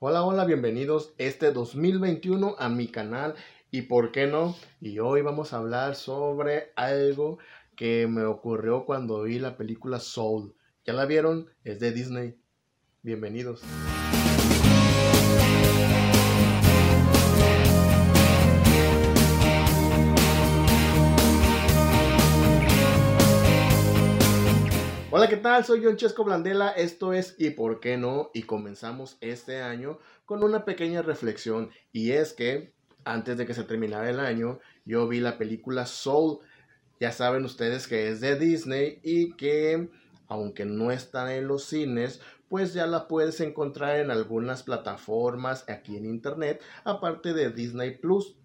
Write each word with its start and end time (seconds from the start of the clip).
Hola, 0.00 0.22
hola, 0.22 0.44
bienvenidos 0.44 1.12
este 1.18 1.50
2021 1.50 2.54
a 2.60 2.68
mi 2.68 2.86
canal 2.86 3.34
y 3.72 3.82
por 3.82 4.12
qué 4.12 4.28
no. 4.28 4.54
Y 4.80 5.00
hoy 5.00 5.22
vamos 5.22 5.52
a 5.52 5.56
hablar 5.56 5.96
sobre 5.96 6.70
algo 6.76 7.38
que 7.74 8.06
me 8.06 8.22
ocurrió 8.22 8.84
cuando 8.84 9.24
vi 9.24 9.40
la 9.40 9.56
película 9.56 9.98
Soul. 9.98 10.54
¿Ya 10.84 10.92
la 10.92 11.04
vieron? 11.04 11.48
Es 11.64 11.80
de 11.80 11.90
Disney. 11.90 12.36
Bienvenidos. 13.02 13.64
Hola, 25.18 25.28
¿qué 25.28 25.36
tal? 25.36 25.64
Soy 25.64 25.82
John 25.82 25.96
Chesco 25.96 26.22
Blandela, 26.22 26.70
esto 26.70 27.12
es 27.12 27.34
¿Y 27.38 27.50
por 27.50 27.80
qué 27.80 27.96
no? 27.96 28.30
Y 28.34 28.44
comenzamos 28.44 29.18
este 29.20 29.60
año 29.60 29.98
con 30.24 30.44
una 30.44 30.64
pequeña 30.64 31.02
reflexión 31.02 31.70
y 31.90 32.12
es 32.12 32.32
que 32.32 32.72
antes 33.04 33.36
de 33.36 33.44
que 33.44 33.52
se 33.52 33.64
terminara 33.64 34.08
el 34.08 34.20
año 34.20 34.60
yo 34.84 35.08
vi 35.08 35.18
la 35.18 35.36
película 35.36 35.86
Soul, 35.86 36.38
ya 37.00 37.10
saben 37.10 37.44
ustedes 37.44 37.88
que 37.88 38.10
es 38.10 38.20
de 38.20 38.38
Disney 38.38 39.00
y 39.02 39.32
que 39.32 39.90
aunque 40.28 40.64
no 40.64 40.92
está 40.92 41.34
en 41.34 41.48
los 41.48 41.64
cines, 41.64 42.20
pues 42.48 42.72
ya 42.72 42.86
la 42.86 43.08
puedes 43.08 43.40
encontrar 43.40 43.98
en 43.98 44.12
algunas 44.12 44.62
plataformas 44.62 45.68
aquí 45.68 45.96
en 45.96 46.06
internet, 46.06 46.62
aparte 46.84 47.34
de 47.34 47.50
Disney 47.50 47.98
Plus 47.98 48.36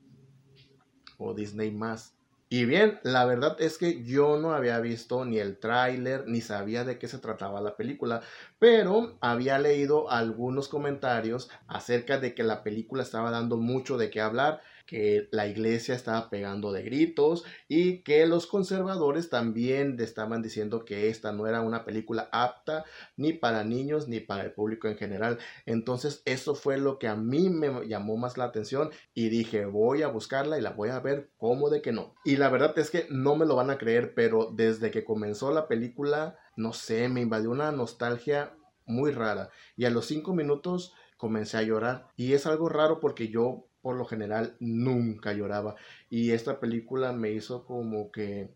o 1.20 1.36
Disney 1.36 1.70
más. 1.70 2.13
Y 2.54 2.66
bien, 2.66 3.00
la 3.02 3.26
verdad 3.26 3.60
es 3.60 3.80
que 3.80 4.04
yo 4.04 4.38
no 4.38 4.54
había 4.54 4.80
visto 4.80 5.26
ni 5.26 5.40
el 5.40 5.58
tráiler 5.58 6.28
ni 6.28 6.40
sabía 6.40 6.84
de 6.84 7.00
qué 7.00 7.08
se 7.08 7.18
trataba 7.18 7.62
la 7.62 7.76
película, 7.76 8.22
pero 8.60 9.18
había 9.22 9.58
leído 9.58 10.12
algunos 10.12 10.68
comentarios 10.68 11.50
acerca 11.66 12.20
de 12.20 12.36
que 12.36 12.44
la 12.44 12.62
película 12.62 13.02
estaba 13.02 13.32
dando 13.32 13.58
mucho 13.58 13.98
de 13.98 14.12
qué 14.12 14.22
hablar 14.22 14.62
que 14.86 15.28
la 15.32 15.48
iglesia 15.48 15.96
estaba 15.96 16.30
pegando 16.30 16.72
de 16.72 16.84
gritos 16.84 17.44
y 17.68 18.00
que 18.00 18.26
los 18.26 18.48
conservadores 18.48 19.30
también 19.30 19.98
estaban 20.00 20.42
diciendo 20.42 20.86
que 20.86 21.10
esta 21.10 21.32
no 21.32 21.48
era 21.48 21.62
una 21.62 21.86
película 21.86 22.30
apta 22.32 22.84
ni 23.16 23.34
para 23.34 23.64
niños 23.64 24.08
ni 24.08 24.20
para 24.20 24.44
el 24.44 24.52
público 24.52 24.88
en 24.88 24.98
general. 24.98 25.40
Entonces 25.66 26.22
eso 26.26 26.56
fue 26.56 26.78
lo 26.78 27.00
que 27.00 27.08
a 27.08 27.16
mí 27.16 27.50
me 27.50 27.88
llamó 27.88 28.18
más 28.18 28.38
la 28.38 28.46
atención 28.46 28.92
y 29.14 29.30
dije 29.30 29.66
voy 29.66 30.02
a 30.02 30.08
buscarla 30.08 30.58
y 30.58 30.62
la 30.62 30.72
voy 30.72 30.90
a 30.90 31.00
ver 31.00 31.30
como 31.38 31.70
de 31.70 31.82
que 31.82 31.92
no. 31.92 32.16
Y 32.26 32.38
la 32.38 32.50
verdad 32.50 32.78
es 32.78 32.92
que 32.92 33.08
no 33.10 33.36
me 33.36 33.46
lo 33.46 33.56
van 33.56 33.70
a 33.70 33.78
creer, 33.78 34.14
pero 34.14 34.50
desde 34.54 34.92
que 34.92 35.04
comenzó 35.04 35.52
la 35.52 35.68
película, 35.68 36.38
no 36.56 36.74
sé, 36.74 37.10
me 37.10 37.22
invadió 37.22 37.52
una 37.52 37.72
nostalgia 37.72 38.54
muy 38.86 39.12
rara 39.12 39.50
y 39.78 39.86
a 39.86 39.90
los 39.90 40.06
cinco 40.06 40.34
minutos 40.34 40.94
comencé 41.24 41.56
a 41.56 41.62
llorar 41.62 42.10
y 42.18 42.34
es 42.34 42.46
algo 42.46 42.68
raro 42.68 43.00
porque 43.00 43.30
yo 43.30 43.64
por 43.82 43.96
lo 43.96 44.04
general 44.04 44.58
nunca 44.60 45.32
lloraba. 45.32 45.76
Y 46.10 46.32
esta 46.32 46.60
película 46.60 47.14
me 47.14 47.32
hizo 47.32 47.64
como 47.64 48.12
que, 48.12 48.50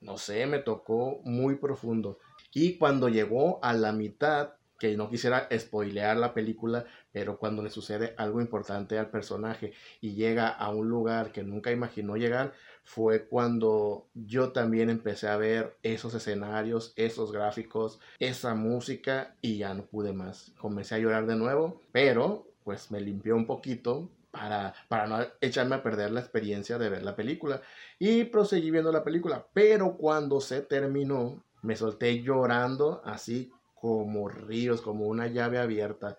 no 0.00 0.16
sé, 0.16 0.46
me 0.46 0.58
tocó 0.58 1.20
muy 1.24 1.56
profundo. 1.56 2.18
Y 2.54 2.78
cuando 2.78 3.10
llegó 3.10 3.62
a 3.62 3.74
la 3.74 3.92
mitad, 3.92 4.54
que 4.84 4.98
no 4.98 5.08
quisiera 5.08 5.48
spoilear 5.58 6.14
la 6.18 6.34
película, 6.34 6.84
pero 7.10 7.38
cuando 7.38 7.62
le 7.62 7.70
sucede 7.70 8.12
algo 8.18 8.42
importante 8.42 8.98
al 8.98 9.08
personaje 9.08 9.72
y 10.02 10.12
llega 10.12 10.50
a 10.50 10.68
un 10.68 10.90
lugar 10.90 11.32
que 11.32 11.42
nunca 11.42 11.72
imaginó 11.72 12.18
llegar, 12.18 12.52
fue 12.82 13.24
cuando 13.24 14.08
yo 14.12 14.52
también 14.52 14.90
empecé 14.90 15.28
a 15.28 15.38
ver 15.38 15.78
esos 15.82 16.12
escenarios, 16.12 16.92
esos 16.96 17.32
gráficos, 17.32 17.98
esa 18.18 18.54
música 18.54 19.36
y 19.40 19.56
ya 19.56 19.72
no 19.72 19.86
pude 19.86 20.12
más. 20.12 20.52
Comencé 20.58 20.96
a 20.96 20.98
llorar 20.98 21.24
de 21.24 21.36
nuevo, 21.36 21.80
pero 21.90 22.46
pues 22.62 22.90
me 22.90 23.00
limpió 23.00 23.36
un 23.36 23.46
poquito 23.46 24.10
para, 24.30 24.74
para 24.88 25.06
no 25.06 25.24
echarme 25.40 25.76
a 25.76 25.82
perder 25.82 26.10
la 26.10 26.20
experiencia 26.20 26.76
de 26.76 26.90
ver 26.90 27.04
la 27.04 27.16
película. 27.16 27.62
Y 27.98 28.24
proseguí 28.24 28.70
viendo 28.70 28.92
la 28.92 29.02
película, 29.02 29.46
pero 29.54 29.96
cuando 29.96 30.42
se 30.42 30.60
terminó, 30.60 31.42
me 31.62 31.74
solté 31.74 32.20
llorando 32.22 33.00
así 33.06 33.50
como 33.84 34.30
ríos, 34.30 34.80
como 34.80 35.04
una 35.04 35.26
llave 35.26 35.58
abierta. 35.58 36.16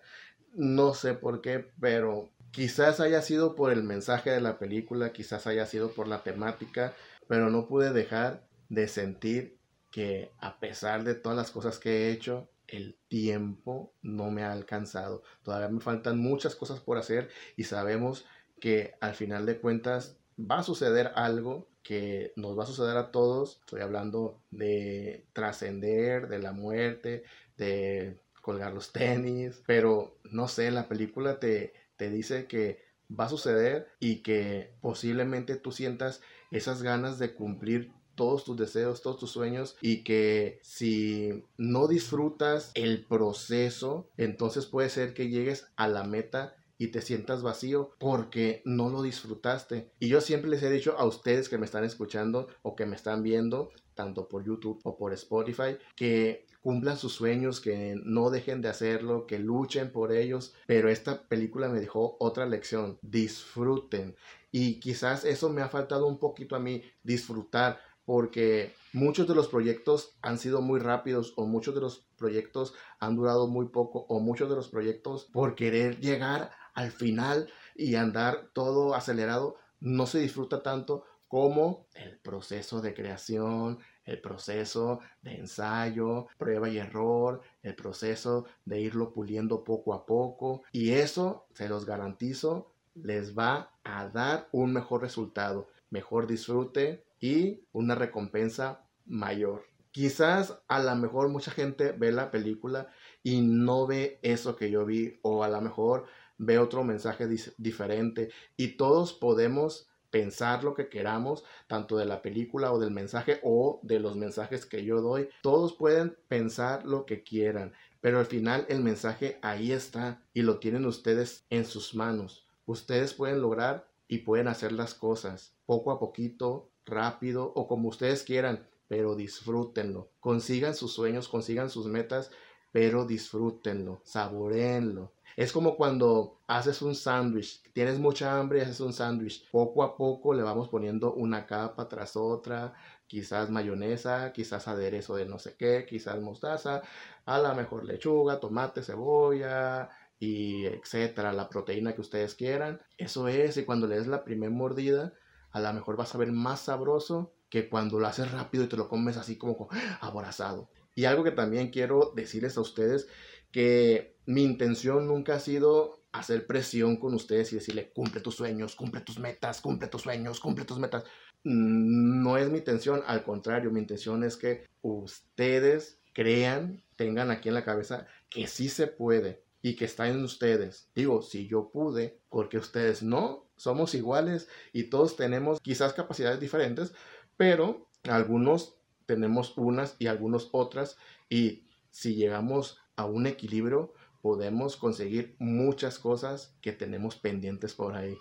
No 0.54 0.94
sé 0.94 1.14
por 1.14 1.40
qué, 1.40 1.68
pero 1.80 2.30
quizás 2.52 3.00
haya 3.00 3.22
sido 3.22 3.56
por 3.56 3.72
el 3.72 3.82
mensaje 3.82 4.30
de 4.30 4.40
la 4.40 4.60
película, 4.60 5.12
quizás 5.12 5.48
haya 5.48 5.66
sido 5.66 5.90
por 5.90 6.06
la 6.06 6.22
temática, 6.22 6.94
pero 7.26 7.50
no 7.50 7.66
pude 7.66 7.92
dejar 7.92 8.46
de 8.68 8.86
sentir 8.86 9.58
que 9.90 10.30
a 10.38 10.60
pesar 10.60 11.02
de 11.02 11.16
todas 11.16 11.36
las 11.36 11.50
cosas 11.50 11.80
que 11.80 11.90
he 11.90 12.12
hecho, 12.12 12.48
el 12.68 12.96
tiempo 13.08 13.92
no 14.00 14.30
me 14.30 14.44
ha 14.44 14.52
alcanzado. 14.52 15.24
Todavía 15.42 15.68
me 15.68 15.80
faltan 15.80 16.20
muchas 16.20 16.54
cosas 16.54 16.78
por 16.78 16.98
hacer 16.98 17.30
y 17.56 17.64
sabemos 17.64 18.26
que 18.60 18.94
al 19.00 19.16
final 19.16 19.44
de 19.44 19.58
cuentas 19.58 20.18
va 20.38 20.60
a 20.60 20.62
suceder 20.62 21.10
algo 21.16 21.66
que 21.86 22.32
nos 22.34 22.58
va 22.58 22.64
a 22.64 22.66
suceder 22.66 22.96
a 22.96 23.12
todos. 23.12 23.58
Estoy 23.60 23.80
hablando 23.80 24.42
de 24.50 25.24
trascender, 25.32 26.26
de 26.26 26.40
la 26.40 26.52
muerte, 26.52 27.22
de 27.56 28.20
colgar 28.42 28.72
los 28.72 28.92
tenis, 28.92 29.62
pero 29.66 30.18
no 30.24 30.48
sé, 30.48 30.70
la 30.70 30.88
película 30.88 31.40
te, 31.40 31.72
te 31.96 32.10
dice 32.10 32.46
que 32.46 32.80
va 33.08 33.24
a 33.24 33.28
suceder 33.28 33.88
y 34.00 34.22
que 34.22 34.72
posiblemente 34.80 35.56
tú 35.56 35.72
sientas 35.72 36.20
esas 36.50 36.82
ganas 36.82 37.18
de 37.18 37.34
cumplir 37.34 37.92
todos 38.14 38.44
tus 38.44 38.56
deseos, 38.56 39.02
todos 39.02 39.18
tus 39.18 39.30
sueños 39.30 39.76
y 39.80 40.02
que 40.02 40.58
si 40.62 41.44
no 41.56 41.86
disfrutas 41.86 42.72
el 42.74 43.04
proceso, 43.04 44.08
entonces 44.16 44.66
puede 44.66 44.88
ser 44.88 45.14
que 45.14 45.28
llegues 45.28 45.68
a 45.76 45.86
la 45.86 46.02
meta 46.02 46.56
y 46.78 46.88
te 46.88 47.00
sientas 47.00 47.42
vacío 47.42 47.90
porque 47.98 48.62
no 48.64 48.90
lo 48.90 49.02
disfrutaste. 49.02 49.90
Y 49.98 50.08
yo 50.08 50.20
siempre 50.20 50.50
les 50.50 50.62
he 50.62 50.70
dicho 50.70 50.96
a 50.98 51.06
ustedes 51.06 51.48
que 51.48 51.58
me 51.58 51.66
están 51.66 51.84
escuchando 51.84 52.48
o 52.62 52.76
que 52.76 52.86
me 52.86 52.96
están 52.96 53.22
viendo, 53.22 53.70
tanto 53.94 54.28
por 54.28 54.44
YouTube 54.44 54.80
o 54.84 54.96
por 54.96 55.12
Spotify, 55.12 55.78
que 55.94 56.46
cumplan 56.60 56.98
sus 56.98 57.12
sueños, 57.12 57.60
que 57.60 57.94
no 58.04 58.30
dejen 58.30 58.60
de 58.60 58.68
hacerlo, 58.68 59.26
que 59.26 59.38
luchen 59.38 59.92
por 59.92 60.12
ellos. 60.12 60.54
Pero 60.66 60.88
esta 60.88 61.22
película 61.28 61.68
me 61.68 61.80
dejó 61.80 62.16
otra 62.20 62.46
lección, 62.46 62.98
disfruten. 63.02 64.16
Y 64.50 64.80
quizás 64.80 65.24
eso 65.24 65.48
me 65.50 65.62
ha 65.62 65.68
faltado 65.68 66.06
un 66.06 66.18
poquito 66.18 66.56
a 66.56 66.60
mí, 66.60 66.82
disfrutar 67.02 67.80
porque 68.06 68.72
muchos 68.92 69.26
de 69.26 69.34
los 69.34 69.48
proyectos 69.48 70.16
han 70.22 70.38
sido 70.38 70.62
muy 70.62 70.78
rápidos 70.80 71.34
o 71.36 71.44
muchos 71.44 71.74
de 71.74 71.80
los 71.80 72.06
proyectos 72.16 72.72
han 73.00 73.16
durado 73.16 73.48
muy 73.48 73.66
poco 73.68 74.06
o 74.08 74.20
muchos 74.20 74.48
de 74.48 74.54
los 74.54 74.68
proyectos 74.68 75.28
por 75.32 75.56
querer 75.56 76.00
llegar 76.00 76.52
al 76.76 76.92
final 76.92 77.50
y 77.74 77.96
andar 77.96 78.50
todo 78.52 78.94
acelerado 78.94 79.56
no 79.80 80.06
se 80.06 80.20
disfruta 80.20 80.62
tanto 80.62 81.04
como 81.26 81.88
el 81.94 82.18
proceso 82.18 82.80
de 82.80 82.94
creación, 82.94 83.80
el 84.04 84.20
proceso 84.20 85.00
de 85.22 85.34
ensayo, 85.34 86.28
prueba 86.38 86.68
y 86.68 86.78
error, 86.78 87.42
el 87.64 87.74
proceso 87.74 88.46
de 88.64 88.80
irlo 88.80 89.12
puliendo 89.12 89.64
poco 89.64 89.92
a 89.92 90.06
poco 90.06 90.62
y 90.70 90.92
eso, 90.92 91.48
se 91.52 91.68
los 91.68 91.84
garantizo, 91.84 92.70
les 92.94 93.36
va 93.36 93.72
a 93.82 94.08
dar 94.08 94.48
un 94.52 94.72
mejor 94.72 95.02
resultado, 95.02 95.66
mejor 95.90 96.28
disfrute, 96.28 97.04
y 97.20 97.64
una 97.72 97.94
recompensa 97.94 98.84
mayor. 99.06 99.64
Quizás 99.90 100.58
a 100.68 100.80
lo 100.80 100.94
mejor 100.96 101.28
mucha 101.28 101.50
gente 101.50 101.92
ve 101.92 102.12
la 102.12 102.30
película 102.30 102.88
y 103.26 103.40
no 103.40 103.88
ve 103.88 104.20
eso 104.22 104.54
que 104.54 104.70
yo 104.70 104.86
vi 104.86 105.18
o 105.22 105.42
a 105.42 105.48
lo 105.48 105.60
mejor 105.60 106.06
ve 106.38 106.60
otro 106.60 106.84
mensaje 106.84 107.26
diferente 107.58 108.30
y 108.56 108.76
todos 108.76 109.14
podemos 109.14 109.88
pensar 110.12 110.62
lo 110.62 110.74
que 110.74 110.88
queramos, 110.88 111.42
tanto 111.66 111.96
de 111.96 112.04
la 112.04 112.22
película 112.22 112.70
o 112.72 112.78
del 112.78 112.92
mensaje 112.92 113.40
o 113.42 113.80
de 113.82 113.98
los 113.98 114.14
mensajes 114.14 114.64
que 114.64 114.84
yo 114.84 115.00
doy. 115.00 115.28
Todos 115.42 115.72
pueden 115.72 116.16
pensar 116.28 116.86
lo 116.86 117.04
que 117.04 117.24
quieran, 117.24 117.72
pero 118.00 118.20
al 118.20 118.26
final 118.26 118.64
el 118.68 118.78
mensaje 118.78 119.40
ahí 119.42 119.72
está 119.72 120.22
y 120.32 120.42
lo 120.42 120.60
tienen 120.60 120.86
ustedes 120.86 121.46
en 121.50 121.64
sus 121.64 121.96
manos. 121.96 122.46
Ustedes 122.64 123.12
pueden 123.12 123.40
lograr 123.40 123.88
y 124.06 124.18
pueden 124.18 124.46
hacer 124.46 124.70
las 124.70 124.94
cosas 124.94 125.52
poco 125.66 125.90
a 125.90 125.98
poquito, 125.98 126.70
rápido 126.84 127.52
o 127.56 127.66
como 127.66 127.88
ustedes 127.88 128.22
quieran, 128.22 128.68
pero 128.86 129.16
disfrútenlo. 129.16 130.10
Consigan 130.20 130.76
sus 130.76 130.92
sueños, 130.92 131.26
consigan 131.26 131.70
sus 131.70 131.86
metas, 131.86 132.30
pero 132.76 133.06
disfrútenlo, 133.06 134.02
saboreenlo. 134.04 135.14
Es 135.34 135.50
como 135.50 135.78
cuando 135.78 136.42
haces 136.46 136.82
un 136.82 136.94
sándwich, 136.94 137.62
tienes 137.72 137.98
mucha 137.98 138.38
hambre 138.38 138.58
y 138.58 138.62
haces 138.62 138.80
un 138.80 138.92
sándwich. 138.92 139.50
Poco 139.50 139.82
a 139.82 139.96
poco 139.96 140.34
le 140.34 140.42
vamos 140.42 140.68
poniendo 140.68 141.14
una 141.14 141.46
capa 141.46 141.88
tras 141.88 142.16
otra, 142.16 142.74
quizás 143.06 143.48
mayonesa, 143.48 144.30
quizás 144.34 144.68
aderezo 144.68 145.16
de 145.16 145.24
no 145.24 145.38
sé 145.38 145.56
qué, 145.56 145.86
quizás 145.88 146.20
mostaza, 146.20 146.82
a 147.24 147.38
la 147.38 147.54
mejor 147.54 147.86
lechuga, 147.86 148.40
tomate, 148.40 148.82
cebolla 148.82 149.88
y 150.18 150.66
etcétera, 150.66 151.32
la 151.32 151.48
proteína 151.48 151.94
que 151.94 152.02
ustedes 152.02 152.34
quieran. 152.34 152.82
Eso 152.98 153.26
es, 153.28 153.56
y 153.56 153.64
cuando 153.64 153.86
le 153.86 153.96
des 153.96 154.06
la 154.06 154.22
primera 154.22 154.52
mordida, 154.52 155.14
a 155.50 155.60
lo 155.60 155.72
mejor 155.72 155.96
vas 155.96 156.14
a 156.14 156.18
ver 156.18 156.30
más 156.30 156.60
sabroso 156.60 157.32
que 157.48 157.70
cuando 157.70 157.98
lo 157.98 158.06
haces 158.06 158.30
rápido 158.32 158.64
y 158.64 158.68
te 158.68 158.76
lo 158.76 158.90
comes 158.90 159.16
así 159.16 159.38
como 159.38 159.70
aborazado. 160.02 160.68
Y 160.96 161.04
algo 161.04 161.22
que 161.22 161.30
también 161.30 161.70
quiero 161.70 162.12
decirles 162.16 162.56
a 162.56 162.62
ustedes 162.62 163.06
que 163.52 164.16
mi 164.26 164.42
intención 164.42 165.06
nunca 165.06 165.36
ha 165.36 165.40
sido 165.40 166.00
hacer 166.10 166.46
presión 166.46 166.96
con 166.96 167.14
ustedes 167.14 167.52
y 167.52 167.56
decirle, 167.56 167.92
cumple 167.92 168.22
tus 168.22 168.34
sueños, 168.34 168.74
cumple 168.74 169.02
tus 169.02 169.18
metas, 169.18 169.60
cumple 169.60 169.88
tus 169.88 170.02
sueños, 170.02 170.40
cumple 170.40 170.64
tus 170.64 170.78
metas. 170.78 171.04
Mm, 171.44 172.22
no 172.22 172.38
es 172.38 172.48
mi 172.48 172.58
intención, 172.58 173.02
al 173.06 173.22
contrario, 173.22 173.70
mi 173.70 173.80
intención 173.80 174.24
es 174.24 174.36
que 174.36 174.64
ustedes 174.80 176.00
crean, 176.14 176.82
tengan 176.96 177.30
aquí 177.30 177.48
en 177.48 177.54
la 177.54 177.64
cabeza 177.64 178.06
que 178.30 178.46
sí 178.46 178.70
se 178.70 178.86
puede 178.86 179.44
y 179.60 179.76
que 179.76 179.84
está 179.84 180.08
en 180.08 180.24
ustedes. 180.24 180.88
Digo, 180.94 181.20
si 181.20 181.46
yo 181.46 181.70
pude, 181.70 182.18
porque 182.30 182.56
ustedes 182.56 183.02
no, 183.02 183.46
somos 183.56 183.94
iguales 183.94 184.48
y 184.72 184.84
todos 184.84 185.16
tenemos 185.16 185.60
quizás 185.60 185.92
capacidades 185.92 186.40
diferentes, 186.40 186.94
pero 187.36 187.86
algunos 188.04 188.78
tenemos 189.06 189.56
unas 189.56 189.96
y 189.98 190.08
algunos 190.08 190.48
otras 190.52 190.96
y 191.30 191.64
si 191.90 192.14
llegamos 192.14 192.78
a 192.96 193.06
un 193.06 193.26
equilibrio, 193.26 193.94
podemos 194.20 194.76
conseguir 194.76 195.36
muchas 195.38 195.98
cosas 195.98 196.54
que 196.60 196.72
tenemos 196.72 197.16
pendientes 197.16 197.74
por 197.74 197.94
ahí. 197.94 198.16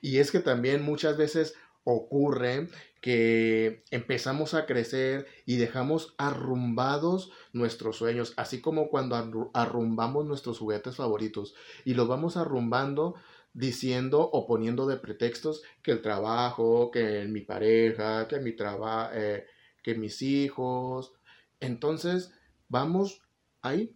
Y 0.00 0.18
es 0.18 0.30
que 0.30 0.40
también 0.40 0.82
muchas 0.82 1.16
veces 1.16 1.54
ocurre 1.84 2.68
que 3.00 3.84
empezamos 3.90 4.54
a 4.54 4.66
crecer 4.66 5.26
y 5.44 5.56
dejamos 5.56 6.14
arrumbados 6.16 7.32
nuestros 7.52 7.96
sueños, 7.96 8.34
así 8.36 8.60
como 8.60 8.88
cuando 8.88 9.50
arrumbamos 9.52 10.24
nuestros 10.24 10.58
juguetes 10.58 10.96
favoritos 10.96 11.54
y 11.84 11.94
los 11.94 12.06
vamos 12.06 12.36
arrumbando 12.36 13.14
diciendo 13.52 14.20
o 14.20 14.46
poniendo 14.46 14.86
de 14.86 14.96
pretextos 14.96 15.62
que 15.82 15.90
el 15.90 16.00
trabajo, 16.02 16.90
que 16.90 17.24
mi 17.24 17.40
pareja, 17.40 18.26
que 18.28 18.38
mi 18.38 18.52
trabajo, 18.52 19.10
eh, 19.14 19.46
que 19.82 19.94
mis 19.94 20.22
hijos. 20.22 21.12
Entonces 21.60 22.32
vamos 22.68 23.22
ahí 23.62 23.94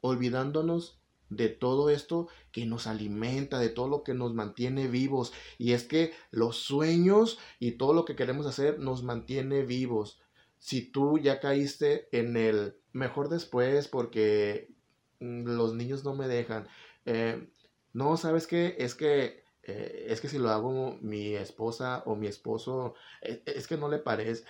olvidándonos 0.00 0.98
de 1.28 1.48
todo 1.48 1.90
esto 1.90 2.28
que 2.52 2.66
nos 2.66 2.86
alimenta, 2.86 3.58
de 3.58 3.68
todo 3.68 3.88
lo 3.88 4.02
que 4.02 4.14
nos 4.14 4.34
mantiene 4.34 4.88
vivos. 4.88 5.32
Y 5.58 5.72
es 5.72 5.84
que 5.84 6.12
los 6.30 6.56
sueños 6.56 7.38
y 7.58 7.72
todo 7.72 7.92
lo 7.92 8.04
que 8.04 8.16
queremos 8.16 8.46
hacer 8.46 8.78
nos 8.78 9.02
mantiene 9.02 9.62
vivos. 9.62 10.20
Si 10.58 10.82
tú 10.82 11.18
ya 11.18 11.40
caíste 11.40 12.08
en 12.12 12.36
el 12.36 12.76
mejor 12.92 13.28
después 13.28 13.88
porque 13.88 14.72
mm, 15.20 15.44
los 15.44 15.74
niños 15.74 16.04
no 16.04 16.14
me 16.14 16.28
dejan. 16.28 16.68
Eh, 17.04 17.48
no, 17.92 18.16
¿sabes 18.16 18.46
qué? 18.46 18.76
Es 18.78 18.94
que 18.94 19.44
eh, 19.62 20.06
es 20.08 20.20
que 20.20 20.28
si 20.28 20.38
lo 20.38 20.50
hago 20.50 20.96
mi 21.00 21.34
esposa 21.34 22.02
o 22.06 22.14
mi 22.14 22.28
esposo, 22.28 22.94
es, 23.20 23.40
es 23.46 23.66
que 23.66 23.76
no 23.76 23.88
le 23.88 23.98
parece. 23.98 24.44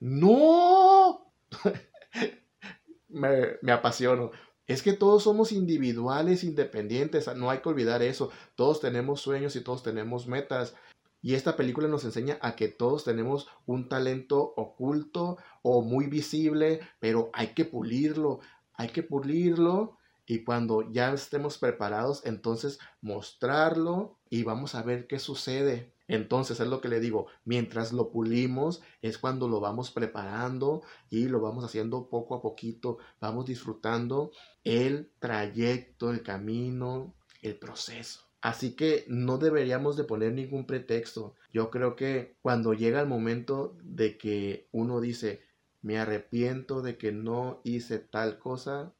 No. 0.00 1.32
me, 3.08 3.30
me 3.62 3.72
apasiono. 3.72 4.30
Es 4.66 4.82
que 4.82 4.92
todos 4.92 5.22
somos 5.22 5.52
individuales, 5.52 6.42
independientes, 6.42 7.34
no 7.36 7.50
hay 7.50 7.58
que 7.58 7.68
olvidar 7.68 8.02
eso. 8.02 8.30
Todos 8.56 8.80
tenemos 8.80 9.20
sueños 9.20 9.54
y 9.56 9.60
todos 9.60 9.82
tenemos 9.82 10.26
metas. 10.26 10.74
Y 11.22 11.34
esta 11.34 11.56
película 11.56 11.88
nos 11.88 12.04
enseña 12.04 12.38
a 12.40 12.56
que 12.56 12.68
todos 12.68 13.04
tenemos 13.04 13.48
un 13.64 13.88
talento 13.88 14.54
oculto 14.56 15.38
o 15.62 15.82
muy 15.82 16.06
visible, 16.06 16.80
pero 17.00 17.30
hay 17.32 17.48
que 17.48 17.64
pulirlo, 17.64 18.40
hay 18.74 18.88
que 18.90 19.02
pulirlo 19.02 19.96
y 20.26 20.44
cuando 20.44 20.90
ya 20.90 21.12
estemos 21.12 21.58
preparados, 21.58 22.24
entonces 22.26 22.78
mostrarlo 23.00 24.18
y 24.28 24.42
vamos 24.42 24.74
a 24.74 24.82
ver 24.82 25.06
qué 25.06 25.18
sucede. 25.18 25.92
Entonces 26.08 26.60
es 26.60 26.68
lo 26.68 26.80
que 26.80 26.88
le 26.88 27.00
digo, 27.00 27.26
mientras 27.44 27.92
lo 27.92 28.10
pulimos 28.10 28.82
es 29.02 29.18
cuando 29.18 29.48
lo 29.48 29.60
vamos 29.60 29.90
preparando 29.90 30.82
y 31.10 31.26
lo 31.28 31.40
vamos 31.40 31.64
haciendo 31.64 32.08
poco 32.08 32.34
a 32.36 32.42
poquito, 32.42 32.98
vamos 33.20 33.46
disfrutando 33.46 34.30
el 34.62 35.10
trayecto, 35.18 36.10
el 36.10 36.22
camino, 36.22 37.14
el 37.42 37.58
proceso. 37.58 38.26
Así 38.40 38.76
que 38.76 39.04
no 39.08 39.38
deberíamos 39.38 39.96
de 39.96 40.04
poner 40.04 40.32
ningún 40.32 40.66
pretexto. 40.66 41.34
Yo 41.52 41.70
creo 41.70 41.96
que 41.96 42.36
cuando 42.42 42.74
llega 42.74 43.00
el 43.00 43.08
momento 43.08 43.76
de 43.82 44.16
que 44.16 44.68
uno 44.70 45.00
dice, 45.00 45.42
me 45.82 45.98
arrepiento 45.98 46.82
de 46.82 46.96
que 46.96 47.10
no 47.10 47.60
hice 47.64 47.98
tal 47.98 48.38
cosa, 48.38 48.92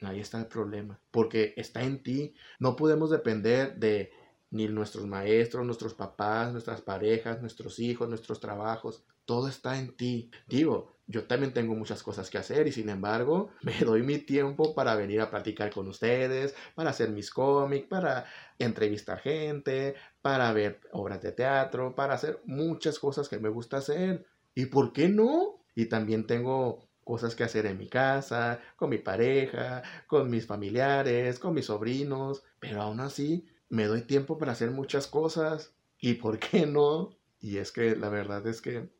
ahí 0.00 0.20
está 0.20 0.38
el 0.38 0.46
problema. 0.46 1.00
Porque 1.10 1.52
está 1.56 1.82
en 1.82 2.02
ti. 2.02 2.34
No 2.58 2.76
podemos 2.76 3.10
depender 3.10 3.76
de 3.76 4.10
ni 4.50 4.66
nuestros 4.68 5.06
maestros, 5.06 5.64
nuestros 5.64 5.94
papás, 5.94 6.52
nuestras 6.52 6.80
parejas, 6.80 7.40
nuestros 7.40 7.78
hijos, 7.78 8.08
nuestros 8.08 8.40
trabajos. 8.40 9.04
Todo 9.24 9.48
está 9.48 9.78
en 9.78 9.96
ti. 9.96 10.30
Digo, 10.48 10.96
yo 11.06 11.24
también 11.24 11.52
tengo 11.52 11.74
muchas 11.74 12.02
cosas 12.02 12.30
que 12.30 12.38
hacer 12.38 12.66
y 12.66 12.72
sin 12.72 12.88
embargo 12.88 13.50
me 13.62 13.78
doy 13.78 14.02
mi 14.02 14.18
tiempo 14.18 14.74
para 14.74 14.96
venir 14.96 15.20
a 15.20 15.30
platicar 15.30 15.72
con 15.72 15.88
ustedes, 15.88 16.54
para 16.74 16.90
hacer 16.90 17.10
mis 17.10 17.30
cómics, 17.30 17.86
para 17.88 18.26
entrevistar 18.58 19.20
gente, 19.20 19.94
para 20.20 20.52
ver 20.52 20.80
obras 20.92 21.22
de 21.22 21.32
teatro, 21.32 21.94
para 21.94 22.14
hacer 22.14 22.40
muchas 22.44 22.98
cosas 22.98 23.28
que 23.28 23.38
me 23.38 23.48
gusta 23.48 23.78
hacer. 23.78 24.26
¿Y 24.54 24.66
por 24.66 24.92
qué 24.92 25.08
no? 25.08 25.62
Y 25.76 25.86
también 25.86 26.26
tengo 26.26 26.88
cosas 27.04 27.34
que 27.34 27.44
hacer 27.44 27.66
en 27.66 27.78
mi 27.78 27.88
casa, 27.88 28.60
con 28.76 28.90
mi 28.90 28.98
pareja, 28.98 29.82
con 30.06 30.28
mis 30.28 30.46
familiares, 30.46 31.38
con 31.38 31.54
mis 31.54 31.66
sobrinos, 31.66 32.42
pero 32.58 32.82
aún 32.82 33.00
así 33.00 33.46
me 33.70 33.86
doy 33.86 34.02
tiempo 34.02 34.36
para 34.36 34.52
hacer 34.52 34.70
muchas 34.70 35.06
cosas. 35.06 35.72
¿Y 35.98 36.14
por 36.14 36.38
qué 36.38 36.66
no? 36.66 37.16
Y 37.40 37.56
es 37.56 37.72
que 37.72 37.96
la 37.96 38.10
verdad 38.10 38.46
es 38.46 38.60
que 38.60 38.90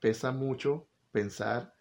pesa 0.00 0.32
mucho 0.32 0.88
pensar 1.12 1.74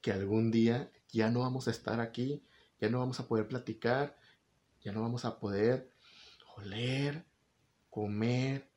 que 0.00 0.10
algún 0.10 0.50
día 0.50 0.90
ya 1.08 1.30
no 1.30 1.40
vamos 1.40 1.68
a 1.68 1.70
estar 1.70 2.00
aquí, 2.00 2.44
ya 2.80 2.88
no 2.88 2.98
vamos 2.98 3.20
a 3.20 3.28
poder 3.28 3.46
platicar, 3.46 4.18
ya 4.80 4.92
no 4.92 5.02
vamos 5.02 5.24
a 5.24 5.38
poder 5.38 5.90
oler, 6.56 7.24
comer, 7.90 8.70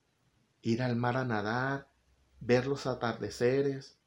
ir 0.62 0.82
al 0.84 0.96
mar 0.96 1.18
a 1.18 1.26
nadar, 1.26 1.90
ver 2.40 2.68
los 2.68 2.86
atardeceres, 2.86 4.00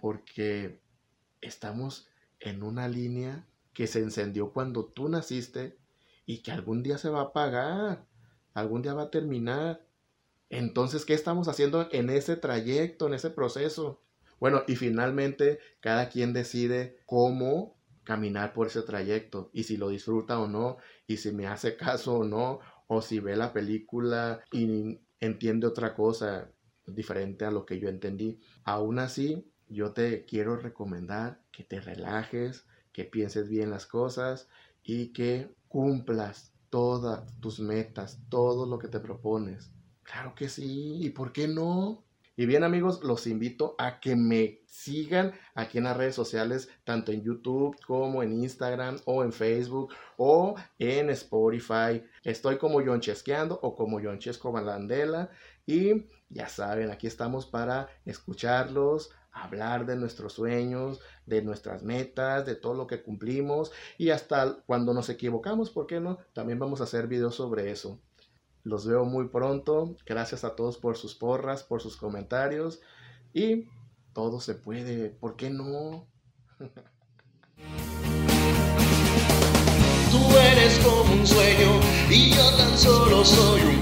porque 0.00 0.80
estamos 1.40 2.08
en 2.40 2.62
una 2.62 2.88
línea 2.88 3.46
que 3.72 3.86
se 3.86 4.00
encendió 4.00 4.52
cuando 4.52 4.86
tú 4.86 5.08
naciste 5.08 5.77
y 6.28 6.42
que 6.42 6.52
algún 6.52 6.82
día 6.82 6.98
se 6.98 7.08
va 7.08 7.20
a 7.20 7.24
apagar, 7.24 8.04
algún 8.52 8.82
día 8.82 8.92
va 8.92 9.04
a 9.04 9.10
terminar. 9.10 9.86
Entonces, 10.50 11.06
¿qué 11.06 11.14
estamos 11.14 11.48
haciendo 11.48 11.88
en 11.90 12.10
ese 12.10 12.36
trayecto, 12.36 13.06
en 13.06 13.14
ese 13.14 13.30
proceso? 13.30 14.02
Bueno, 14.38 14.62
y 14.68 14.76
finalmente 14.76 15.58
cada 15.80 16.10
quien 16.10 16.34
decide 16.34 16.98
cómo 17.06 17.78
caminar 18.04 18.52
por 18.52 18.66
ese 18.66 18.82
trayecto 18.82 19.48
y 19.54 19.64
si 19.64 19.78
lo 19.78 19.88
disfruta 19.88 20.38
o 20.38 20.46
no, 20.46 20.76
y 21.06 21.16
si 21.16 21.32
me 21.32 21.46
hace 21.46 21.78
caso 21.78 22.18
o 22.18 22.24
no, 22.24 22.60
o 22.88 23.00
si 23.00 23.20
ve 23.20 23.34
la 23.34 23.54
película 23.54 24.44
y 24.52 25.00
entiende 25.20 25.66
otra 25.66 25.94
cosa 25.94 26.50
diferente 26.86 27.46
a 27.46 27.50
lo 27.50 27.64
que 27.64 27.78
yo 27.78 27.88
entendí. 27.88 28.38
Aún 28.64 28.98
así, 28.98 29.50
yo 29.66 29.92
te 29.92 30.26
quiero 30.26 30.56
recomendar 30.56 31.40
que 31.52 31.64
te 31.64 31.80
relajes, 31.80 32.66
que 32.92 33.04
pienses 33.04 33.48
bien 33.48 33.70
las 33.70 33.86
cosas 33.86 34.46
y 34.82 35.14
que 35.14 35.56
cumplas 35.68 36.52
todas 36.70 37.24
tus 37.40 37.60
metas, 37.60 38.20
todo 38.28 38.66
lo 38.66 38.78
que 38.78 38.88
te 38.88 39.00
propones. 39.00 39.70
Claro 40.02 40.34
que 40.34 40.48
sí, 40.48 40.98
¿y 41.04 41.10
por 41.10 41.32
qué 41.32 41.48
no? 41.48 42.04
Y 42.38 42.46
bien 42.46 42.62
amigos, 42.62 43.02
los 43.02 43.26
invito 43.26 43.74
a 43.78 43.98
que 43.98 44.14
me 44.14 44.60
sigan 44.66 45.32
aquí 45.56 45.78
en 45.78 45.84
las 45.84 45.96
redes 45.96 46.14
sociales, 46.14 46.68
tanto 46.84 47.10
en 47.10 47.22
YouTube 47.22 47.76
como 47.84 48.22
en 48.22 48.32
Instagram 48.32 49.00
o 49.06 49.24
en 49.24 49.32
Facebook 49.32 49.92
o 50.16 50.54
en 50.78 51.10
Spotify. 51.10 52.04
Estoy 52.22 52.56
como 52.58 52.80
John 52.80 53.00
Chesqueando 53.00 53.58
o 53.60 53.74
como 53.74 54.00
John 54.00 54.20
Chesco 54.20 54.52
Balandela. 54.52 55.30
Y 55.66 56.06
ya 56.28 56.48
saben, 56.48 56.92
aquí 56.92 57.08
estamos 57.08 57.44
para 57.44 57.88
escucharlos, 58.04 59.10
hablar 59.32 59.86
de 59.86 59.96
nuestros 59.96 60.32
sueños, 60.34 61.00
de 61.26 61.42
nuestras 61.42 61.82
metas, 61.82 62.46
de 62.46 62.54
todo 62.54 62.74
lo 62.74 62.86
que 62.86 63.02
cumplimos 63.02 63.72
y 63.96 64.10
hasta 64.10 64.58
cuando 64.66 64.94
nos 64.94 65.08
equivocamos, 65.08 65.70
¿por 65.70 65.86
qué 65.86 66.00
no? 66.00 66.18
También 66.32 66.58
vamos 66.58 66.80
a 66.80 66.84
hacer 66.84 67.06
videos 67.06 67.34
sobre 67.34 67.70
eso. 67.70 67.98
Los 68.64 68.86
veo 68.86 69.04
muy 69.04 69.28
pronto. 69.28 69.94
Gracias 70.04 70.44
a 70.44 70.54
todos 70.56 70.76
por 70.76 70.96
sus 70.96 71.14
porras, 71.14 71.62
por 71.62 71.80
sus 71.80 71.96
comentarios 71.96 72.80
y 73.32 73.68
todo 74.12 74.40
se 74.40 74.54
puede, 74.54 75.10
¿por 75.10 75.36
qué 75.36 75.50
no? 75.50 76.06
Tú 80.10 80.36
eres 80.36 80.78
como 80.80 81.12
un 81.14 81.26
sueño 81.26 81.80
y 82.10 82.30
yo 82.30 82.56
tan 82.56 82.76
solo 82.76 83.24
soy 83.24 83.60
un 83.62 83.80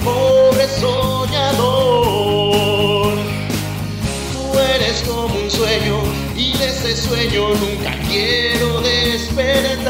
sueño 6.97 7.55
nunca 7.55 7.95
quiero 8.09 8.81
despertar. 8.81 9.86